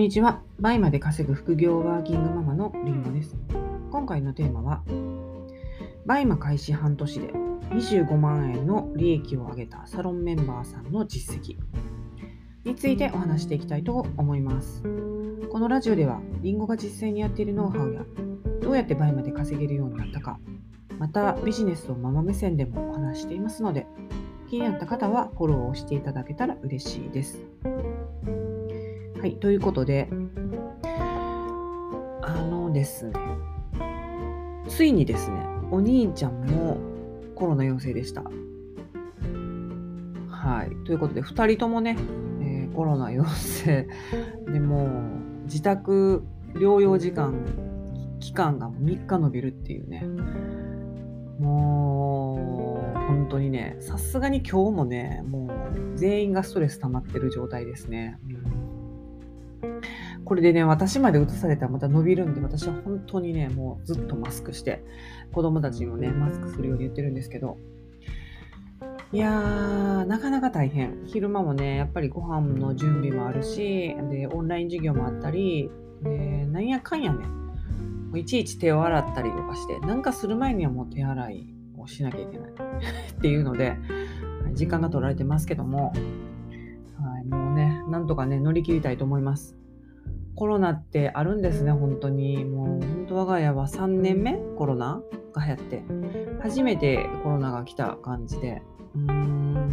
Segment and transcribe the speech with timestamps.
[0.00, 0.40] にちは。
[0.58, 3.36] バイマで稼ぐ副業ワーキングママのりんごです。
[3.90, 4.82] 今回のテーマは、
[6.06, 7.26] バイマ開始半年で
[7.68, 11.58] 25万円の利益を上げたサロンメンバーさんの実績
[12.64, 14.82] についてお話していきたいと思います。
[15.52, 18.00] このラジオでは、りんごが実際にやっているノウハウや、
[18.62, 20.40] どうやってバイマで稼げるようになったか、
[20.98, 23.86] またビジネスをママ目線でもお話していますので、
[24.48, 27.44] 気になった方はフォローをしていただけたら嬉しいです。
[29.20, 30.08] はい、ということで、
[32.22, 33.12] あのですね、
[34.66, 36.78] ついにですね、お兄ちゃんも
[37.34, 38.22] コロナ陽性でした。
[40.30, 41.98] はい、ということで、2人ともね、
[42.40, 43.88] えー、コロナ陽性
[44.50, 44.88] でも
[45.44, 46.24] 自宅
[46.54, 47.44] 療養時間、
[48.20, 50.06] 期間が3日延びるっていうね、
[51.38, 58.18] もう本当にね、さすがに今日もね、もう全員がストレス溜まってる状態ですね。
[58.26, 58.49] うん
[60.30, 64.80] これでね、私まで移されたらまた伸びるんで、私は本当にね、もうずっとマスクして、
[65.32, 67.58] 子供たちにもね、マスクするように言ってるんですけど、
[69.10, 71.02] いやー、なかなか大変。
[71.04, 75.68] 昼間もね、やっぱりご飯の準備もあるし、で、オンライン授業もあったり、
[76.00, 82.52] で、なんやかんやね、もういちいち手を洗ったりとかして、なんかする前にはもう手洗いをしなきゃいけない
[83.18, 83.76] っていうので、
[84.54, 89.59] 時間が取られてますけども、はい、もうね、なんとかね、乗り切りたいと思います。
[90.40, 92.46] コロナってあるんですね、本当に。
[92.46, 95.02] もう、本当我が家は3年目コロナ
[95.34, 95.82] が流行って、
[96.42, 98.62] 初めてコロナが来た感じで、
[98.94, 99.70] うん、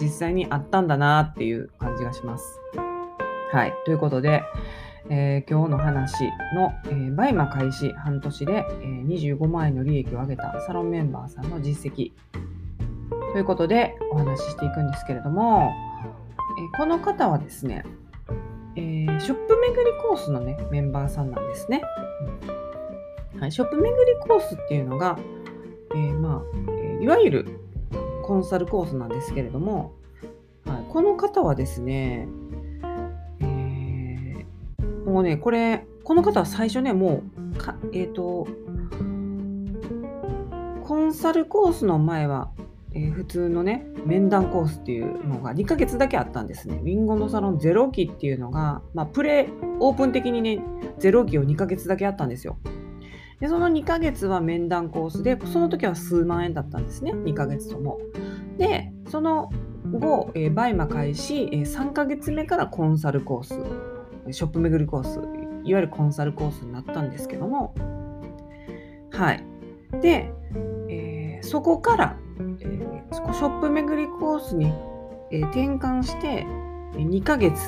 [0.00, 2.60] 実際にあったんだなっていう感じがします。
[3.52, 3.72] はい。
[3.84, 4.42] ということで、
[5.10, 6.24] えー、今日の話
[6.56, 12.10] の、えー、バイマ開始半年で、えー、25万円の利益を上げたサロンメンバーさんの実績
[13.32, 15.72] ということでお話ししていくんですけれども、
[16.74, 17.84] えこの方はですね、
[18.76, 21.82] えー、ショップ巡りコースのね、メンバーさんなんですね。
[23.38, 25.18] はい、ショップ巡りコースっていうのが、
[25.92, 27.60] えー、まあ、いわゆる
[28.22, 29.94] コンサルコースなんですけれども、
[30.64, 32.28] はい、この方はですね、
[33.40, 37.22] えー、もうね、これ、この方は最初ね、も
[37.54, 38.46] う、かえっ、ー、と、
[40.84, 42.50] コンサルコースの前は、
[42.94, 46.80] えー、普通のね、面談コースっていうのが2ヶ月だけあったんですね。
[46.84, 49.48] リンゴのサロン0期っていうのが、まあ、プレ
[49.80, 50.62] オープン的にね、
[50.98, 52.58] 0期を2ヶ月だけあったんですよ。
[53.40, 57.98] で、その2ヶ月は面談コースで、その時は数万円だったんですね、2ヶ月とも。
[58.56, 59.50] で、その
[59.84, 63.54] 後、えー、バイマ開始、えー、3ヶ月目からコンサルコース、
[64.32, 65.20] ショップ巡りコース、
[65.64, 67.74] いわゆるコンサルコースになったんですけども、
[69.10, 69.44] はい。
[70.00, 70.32] で、
[70.88, 74.66] えー、そこから、えー、ショップ巡りコースに、
[75.30, 76.44] えー、転換して
[76.94, 77.58] 2ヶ月。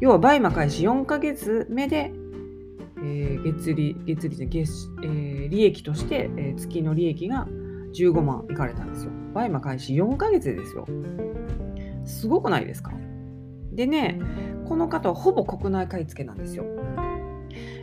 [0.00, 2.12] 要はバイマ開始4ヶ月目で、
[2.98, 7.46] えー、月利月利月、えー、利益として、えー、月の利益が
[7.94, 9.12] 15万いかれたんですよ。
[9.34, 10.86] バイマ開始4ヶ月ですよ。
[12.04, 12.92] すごくないですか？
[13.72, 14.20] でね
[14.66, 16.64] この方はほぼ国内買い付けなんですよ。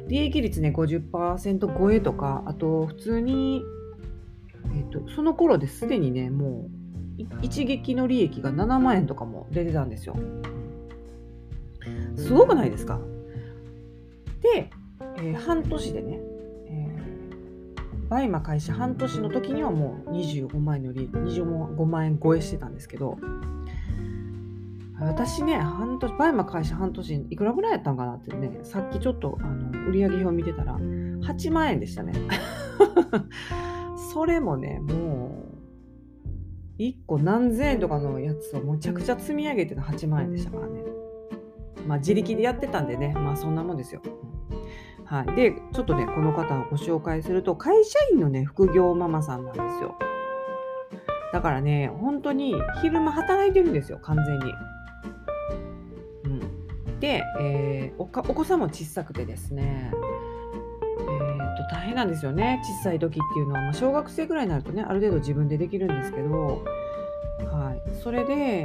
[0.07, 3.61] 利益率ね50%超えとかあと普通に
[4.89, 6.69] と、その頃ですでにねも
[7.19, 10.15] う一撃の利益が7万円とかも出てたんですよ。
[12.15, 12.99] すごくないですか？
[14.41, 14.69] で、
[15.17, 16.19] えー、半年でね、
[16.67, 23.17] えー、バイマ開始半年の時にはもう25万円の利益25万円超えしてたんですけど
[25.01, 32.13] 私ね半年バイマ開始半年いくらぐらいやったんかなってねさっきちょっとあの売上表見てたら8万円でしたね。
[34.13, 35.45] それもね、も
[36.77, 40.83] う、1個何千円とかのやつをむちゃくちゃ積み上げての8万円でしたからね。
[41.87, 44.01] まあ自力でやってたんでね、まあそんなもんですよ。
[45.05, 45.35] はい。
[45.35, 49.97] で、ちょっとね、この方をご紹介すると、会社員のね、副業ママさんなんですよ。
[51.33, 54.53] だからね、本当に昼間働いてるんですよ、完全に。
[56.99, 59.91] で、えー、お子さんも小さくてですね、
[61.63, 62.61] と大変なんですよね。
[62.63, 66.63] 小さい時っていうのは、まあ、小学生ぐらいになるとねある程度自分でできるんですけど、
[67.51, 68.63] はい、それで、え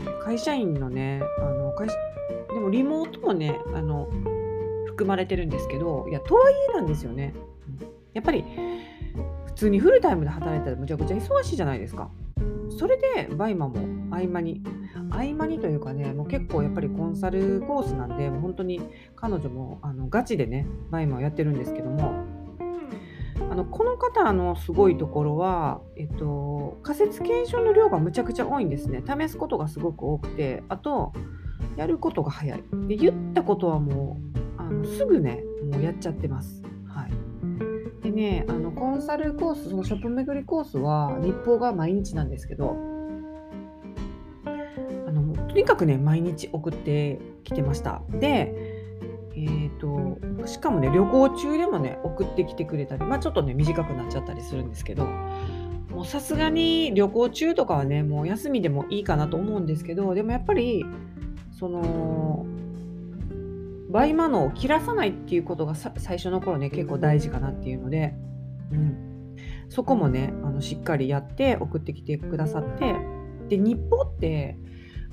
[0.00, 1.94] ー、会社員のねあの会社
[2.52, 4.08] でもリモートもねあの
[4.86, 7.34] 含まれてるんですけどいやとはいえなんですよね。
[8.14, 8.44] やっぱり
[9.46, 12.10] 普通にフルタイムで働いたらむちゃくちゃ忙しいじゃないですか。
[12.78, 13.76] それでバイマも
[14.10, 14.62] 合間に
[15.16, 18.80] 合間にというかねもう結構やっぱりコンサルコースなんでもう本当に
[19.14, 22.24] 彼女もあのガチでねバイマをやってるんですけども
[23.50, 31.12] あのこの方のすごいところは、えっと、仮説検証の量がむちゃくちゃ多いんですね試すことがすごく多くてあと
[31.76, 32.64] やることが早い。
[32.88, 36.62] で、言ったことはもう、あのすぐね、もうやっちゃってます。
[36.88, 38.02] はい。
[38.02, 42.76] でね、あのコンサルコース、そのショップ巡りコースは日報が毎日なんですけど、
[45.56, 48.02] とにかくね、毎日送ってきてました。
[48.10, 48.52] で、
[49.34, 60.84] えーと、しかもね旅行中でもね送ってきてくれたりまあちょっとね短くなっちゃったりするんですけどもうさすがに旅行中とかはねもう休みでもいいかなと思うんですけどでもやっぱり
[61.58, 62.44] その
[63.90, 68.14] 倍マノを切らさないっていうことが最初の頃ね結構大事かなっていうので、
[68.72, 69.36] うん、
[69.70, 72.94] そこもねあのしっかりやって送ってきてくださって
[73.48, 74.58] で日報って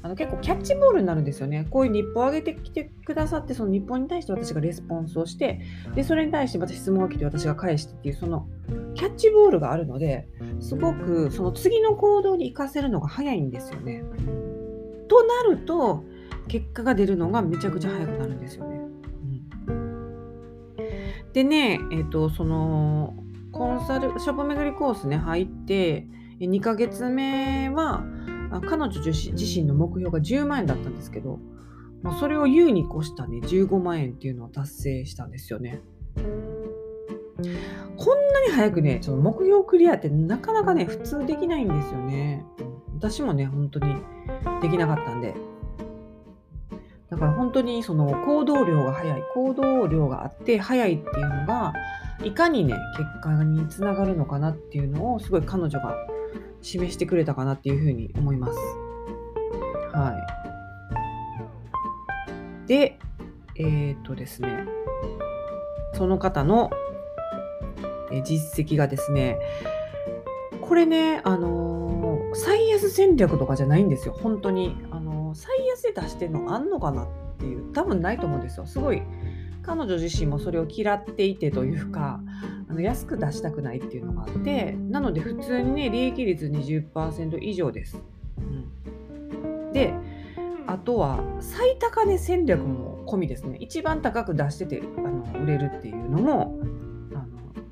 [0.03, 1.65] あの結構キャッチボールになるんですよね。
[1.69, 5.61] こういう日報を上げてきてくださって、その日報に対して私がレスポンスをして、
[5.95, 8.45] で、それに対して私質問が来て私が返してっていう、その
[8.95, 10.27] キャッチボールがあるので、
[10.59, 14.03] すごくその次の行動に活かせるのが早いんですよね。
[15.07, 16.03] となると、
[16.49, 18.81] 結果が出るのがめちゃくちゃ早くなるんですよね。
[19.67, 23.15] うん、でね、えっ、ー、と、その、
[23.53, 26.07] コンサル、ショップ巡りコースね、入って、
[26.39, 28.03] 2ヶ月目は、
[28.61, 31.39] 彼女自身の目標が10万円だったんですけど、
[32.01, 35.81] まあ、それを優に越したね15万円っていうのを達成したんですよね。
[37.97, 42.45] こんなに早くね、その目標クリアってなかなかね、普通できないんですよね。
[42.95, 43.95] 私もね、本当に
[44.61, 45.35] できなかったんで。
[47.09, 51.73] だから本当にその行動量が早い、行動量があって早いっていうのが、
[52.23, 55.95] いかにね、結果につながるのかなっていうのを、すごい彼女が
[56.63, 58.57] 示してくれたかなっていうふうに思います。
[59.93, 60.17] は
[62.65, 62.67] い。
[62.67, 62.97] で、
[63.55, 64.65] えっ、とですね、
[65.93, 66.71] その方の
[68.23, 69.37] 実績がですね、
[70.61, 74.77] これね、あのー、最安戦略とかじゃないんですよ、本当に。
[74.91, 77.07] あのー、最安で出してるのあんのかなっ
[77.37, 78.65] ていう、多分ないと思うんですよ。
[78.65, 79.03] すごい、
[79.63, 82.19] 彼女自身もそれを嫌っていてというか、
[82.69, 88.01] あの安く出したくないっていうのがあってなので普通にね利益率20%以上です。
[88.37, 89.93] うん、で
[90.67, 96.59] あとは最高値戦略も込みですね一番高く出しててあの売れるっていうのも
[97.13, 97.27] あの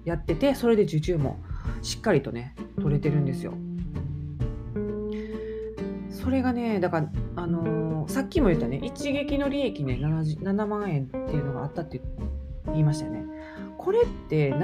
[0.05, 1.39] やっててそれで受注も
[1.81, 3.53] しっかりとね取れてるんですよ。
[6.21, 12.01] それがねだからあのー、さっきも言ったね一撃の利益ね 7, 7万円っていうのがあったって
[12.67, 13.25] 言いましたよね。
[13.77, 14.59] これって70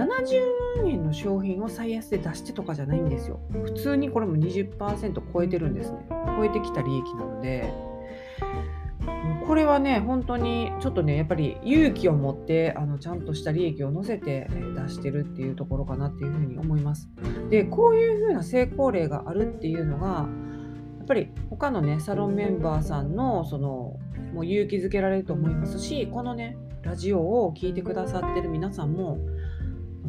[0.77, 3.39] 万円の商品を最安で出してとかじゃないんですよ。
[3.63, 6.07] 普通にこれも20%超えてるんですね。
[6.37, 7.73] 超えてきた利益なので、
[9.47, 17.09] これはね、本当にちょっとね、やっぱり勇気を持ってあのちゃんとした利益を乗せて出してるっていうところかなっていうふうに思います。
[17.49, 20.27] で、こういうふうな成功例があるっていうのが、
[21.07, 23.97] ぱり他のね、サロンメンバーさんのその
[24.33, 29.17] もう勇気づけられると思いますし、このね、ラジオを聴いてくださってる皆さんも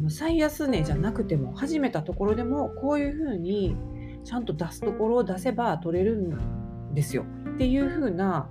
[0.07, 3.75] 最安値じゃなくても始めたところでもこういうふうに
[4.23, 7.25] ちゃんと出すところを出せば取れるんですよ。
[7.55, 8.49] っていうふうな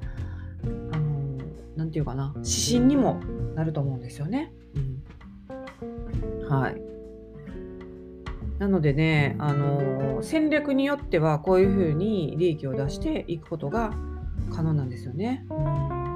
[0.93, 1.39] あの
[1.77, 3.21] なんていうかな指針にも
[3.55, 4.53] なると思うんですよね。
[4.75, 6.83] うん、はい。
[8.59, 13.95] なのでね、あの戦略によってはこういうふうに利益を出していくことが
[14.51, 15.47] 可能なんですよね。
[15.51, 16.09] うん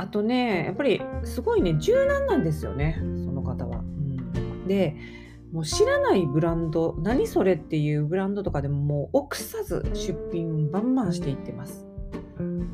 [0.00, 3.80] あとね、やっぱりすごいね、柔軟なんですよね、その方は。
[3.80, 4.96] うん、で、
[5.52, 11.86] もう知らないブランド、何それっていうブランドとかでももう臆さず出品バンバンしていってます。
[12.38, 12.72] うん、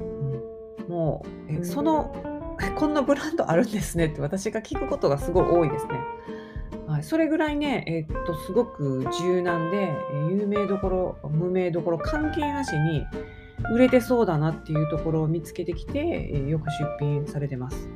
[0.89, 2.15] もうえ、その、
[2.77, 6.01] こんなブランドあるんですねって私が聞くことがすごい多いですね。
[6.87, 9.93] はい、それぐらいね、えー、っとすごく柔軟で、
[10.31, 13.05] 有名どころ、無名どころ関係なしに、
[13.73, 17.89] 売れてそうだなっていうところを見つけてきて、えよく出品されてます。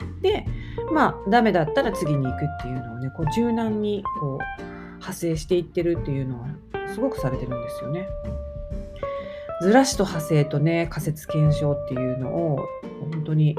[0.00, 0.46] うん、で、
[0.92, 4.62] まあ、ダメだったら次に行くっていうのをね、こう柔軟にこう
[4.94, 6.48] 派生していってるっていうのは
[6.94, 8.08] すごくされてるんですよね。
[9.60, 12.58] ずらしと派生とね、仮説検証っていうのを
[13.12, 13.56] 本当に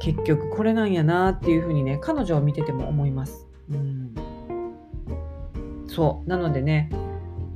[0.00, 3.47] 結局これなんやなっていうふうにね、彼女を見てても思います。
[3.70, 4.14] うん、
[5.86, 6.28] そう。
[6.28, 6.90] なのでね、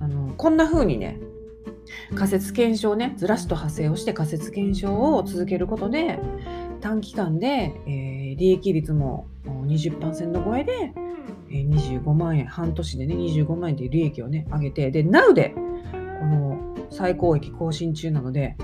[0.00, 1.18] あのこんな風にね、
[2.14, 6.18] 仮説検証ねずらしと派生をして仮説検証を続けることで
[6.80, 10.92] 短期間で、えー、利益率も20%超えで、
[11.50, 15.54] えー、25万円半年でね25万円という利益をね上げてで Now で
[16.20, 18.56] この最高益更新中なので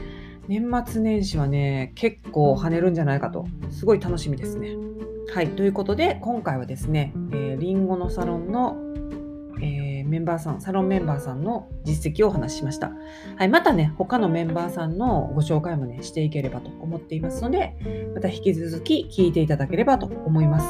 [0.49, 4.77] 年末年始はね結構跳ねるんじゃないかとすごい楽しみですね。
[5.33, 8.77] はいということで今回はですね、えー、リンゴのサロンの、
[9.61, 12.93] えーメンバーさん、サロンメンバーさんの実績をお話ししました。
[13.37, 17.77] はい、またね、他のメンバーさんのご紹介もね、していければと思っていますので、
[18.15, 20.67] また引き続き聞いていただければと思います。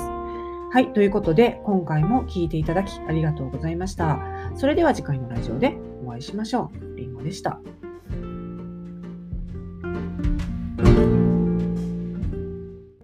[0.71, 4.19] はい、ということで、今回も聞いていただきありがとうございました。
[4.57, 6.97] それでは次回のラジオでお会いしましょう。
[6.97, 7.61] りんごでした。